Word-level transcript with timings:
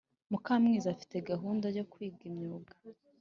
mukamwezi 0.31 0.87
afite 0.95 1.15
gahunda 1.29 1.67
yo 1.77 1.83
kwiga 1.91 2.23
imyuga 2.31 2.73